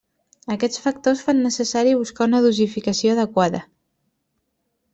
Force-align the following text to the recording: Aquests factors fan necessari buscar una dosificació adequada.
Aquests 0.53 0.79
factors 0.85 1.21
fan 1.27 1.43
necessari 1.49 1.93
buscar 1.99 2.29
una 2.31 2.41
dosificació 2.47 3.15
adequada. 3.17 3.63